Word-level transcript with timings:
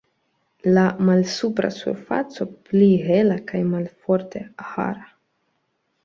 La 0.75 0.83
malsupra 1.09 1.67
surfaco 1.75 2.47
pli 2.69 2.87
hela 3.09 3.37
kaj 3.51 3.61
malforte 3.75 4.41
hara. 4.71 5.05